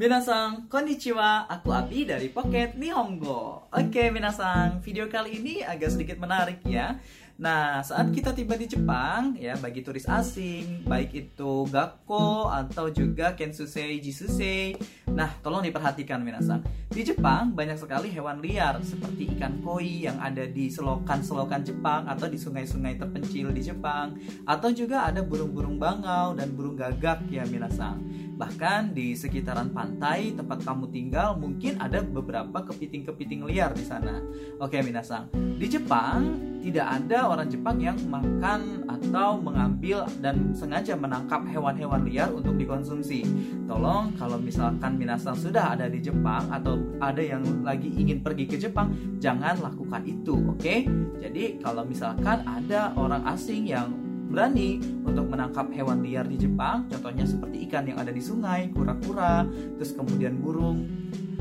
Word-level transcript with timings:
Minasang, 0.00 0.64
konnichiwa, 0.72 1.44
aku 1.44 1.76
Abi 1.76 2.08
dari 2.08 2.32
Pocket 2.32 2.72
Nihongo. 2.72 3.68
Oke 3.68 4.08
minasang, 4.08 4.80
video 4.80 5.12
kali 5.12 5.36
ini 5.36 5.60
agak 5.60 5.92
sedikit 5.92 6.16
menarik 6.16 6.64
ya 6.64 6.96
Nah, 7.40 7.80
saat 7.80 8.12
kita 8.12 8.36
tiba 8.36 8.52
di 8.52 8.68
Jepang, 8.68 9.32
ya 9.32 9.56
bagi 9.56 9.80
turis 9.80 10.04
asing, 10.04 10.84
baik 10.84 11.08
itu 11.16 11.64
gakko 11.72 12.52
atau 12.52 12.92
juga 12.92 13.32
kensusei, 13.32 13.96
jisusei. 13.96 14.76
Nah, 15.08 15.32
tolong 15.40 15.64
diperhatikan 15.64 16.20
minasang. 16.20 16.60
Di 16.92 17.00
Jepang 17.00 17.56
banyak 17.56 17.80
sekali 17.80 18.12
hewan 18.12 18.44
liar 18.44 18.84
seperti 18.84 19.32
ikan 19.40 19.56
koi 19.64 20.04
yang 20.04 20.20
ada 20.20 20.44
di 20.44 20.68
selokan-selokan 20.68 21.64
Jepang 21.64 22.04
atau 22.12 22.28
di 22.28 22.36
sungai-sungai 22.36 23.00
terpencil 23.00 23.56
di 23.56 23.62
Jepang, 23.64 24.20
atau 24.44 24.68
juga 24.68 25.08
ada 25.08 25.24
burung-burung 25.24 25.80
bangau 25.80 26.36
dan 26.36 26.52
burung 26.52 26.76
gagak 26.76 27.24
ya 27.32 27.48
minasang. 27.48 28.04
Bahkan 28.36 28.92
di 28.92 29.16
sekitaran 29.16 29.72
pantai 29.72 30.36
tempat 30.36 30.60
kamu 30.60 30.92
tinggal 30.92 31.40
mungkin 31.40 31.80
ada 31.80 32.04
beberapa 32.04 32.68
kepiting-kepiting 32.68 33.48
liar 33.48 33.72
di 33.72 33.84
sana. 33.88 34.20
Oke 34.60 34.84
minasang, 34.84 35.32
di 35.56 35.64
Jepang 35.72 36.50
tidak 36.60 36.86
ada 36.86 37.32
orang 37.32 37.48
Jepang 37.48 37.80
yang 37.80 37.96
makan 38.06 38.84
atau 38.86 39.40
mengambil 39.40 40.04
dan 40.20 40.52
sengaja 40.52 40.92
menangkap 40.94 41.42
hewan-hewan 41.48 42.04
liar 42.04 42.28
untuk 42.30 42.54
dikonsumsi. 42.60 43.24
Tolong 43.64 44.12
kalau 44.20 44.36
misalkan 44.36 45.00
Minasang 45.00 45.34
sudah 45.34 45.74
ada 45.74 45.88
di 45.88 46.04
Jepang 46.04 46.52
atau 46.52 46.76
ada 47.00 47.24
yang 47.24 47.42
lagi 47.64 47.88
ingin 47.88 48.20
pergi 48.20 48.44
ke 48.44 48.56
Jepang, 48.60 48.92
jangan 49.18 49.56
lakukan 49.64 50.04
itu, 50.04 50.36
oke? 50.36 50.60
Okay? 50.60 50.84
Jadi 51.20 51.58
kalau 51.64 51.82
misalkan 51.88 52.44
ada 52.44 52.92
orang 52.94 53.24
asing 53.32 53.64
yang 53.64 53.96
berani 54.30 54.78
untuk 55.02 55.26
menangkap 55.26 55.66
hewan 55.74 56.06
liar 56.06 56.22
di 56.22 56.38
Jepang, 56.38 56.86
contohnya 56.86 57.26
seperti 57.26 57.66
ikan 57.66 57.82
yang 57.90 57.98
ada 57.98 58.14
di 58.14 58.22
sungai, 58.22 58.70
kura-kura, 58.70 59.42
terus 59.74 59.90
kemudian 59.90 60.38
burung, 60.38 60.86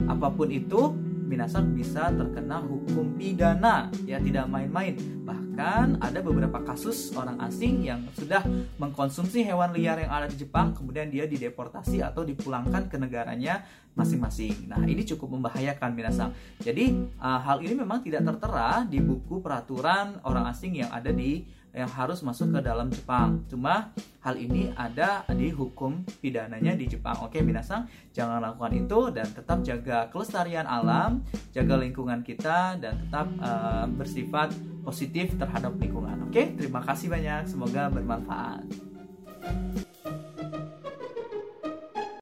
apa 0.09 0.33
pun 0.33 0.49
itu, 0.49 0.97
Minasan 1.29 1.77
bisa 1.77 2.09
terkena 2.09 2.57
hukum 2.57 3.13
pidana. 3.13 3.93
Ya 4.09 4.17
tidak 4.17 4.49
main-main. 4.49 4.97
Bahkan 5.29 5.48
ada 5.59 6.19
beberapa 6.23 6.63
kasus 6.63 7.11
orang 7.11 7.35
asing 7.43 7.83
yang 7.83 7.99
sudah 8.15 8.39
mengkonsumsi 8.79 9.43
hewan 9.43 9.75
liar 9.75 9.99
yang 9.99 10.07
ada 10.07 10.31
di 10.31 10.39
Jepang 10.39 10.71
kemudian 10.71 11.11
dia 11.11 11.27
dideportasi 11.27 11.99
atau 11.99 12.23
dipulangkan 12.23 12.87
ke 12.87 12.95
negaranya 12.95 13.67
masing-masing 13.99 14.71
nah 14.71 14.79
ini 14.87 15.03
cukup 15.03 15.35
membahayakan 15.35 15.91
Minasan 15.91 16.31
jadi 16.63 16.95
uh, 17.19 17.43
hal 17.43 17.59
ini 17.59 17.75
memang 17.75 17.99
tidak 17.99 18.23
tertera 18.23 18.87
di 18.87 19.03
buku 19.03 19.43
peraturan 19.43 20.23
orang 20.23 20.47
asing 20.47 20.79
yang 20.79 20.89
ada 20.95 21.11
di 21.11 21.43
yang 21.69 21.89
harus 21.89 22.25
masuk 22.25 22.49
ke 22.57 22.59
dalam 22.65 22.89
Jepang. 22.89 23.45
Cuma 23.45 23.93
hal 24.25 24.35
ini 24.41 24.73
ada 24.73 25.21
di 25.29 25.53
hukum 25.53 26.01
pidananya 26.17 26.73
di 26.73 26.89
Jepang. 26.89 27.21
Oke, 27.21 27.45
minasang, 27.45 27.85
jangan 28.09 28.41
lakukan 28.41 28.73
itu 28.73 28.99
dan 29.13 29.27
tetap 29.29 29.61
jaga 29.61 30.09
kelestarian 30.09 30.65
alam, 30.65 31.21
jaga 31.53 31.77
lingkungan 31.77 32.25
kita 32.25 32.77
dan 32.81 32.97
tetap 33.05 33.27
uh, 33.37 33.85
bersifat 33.85 34.49
positif 34.81 35.35
terhadap 35.37 35.75
lingkungan. 35.77 36.27
Oke, 36.27 36.55
terima 36.57 36.81
kasih 36.81 37.11
banyak. 37.11 37.45
Semoga 37.47 37.91
bermanfaat. 37.93 38.88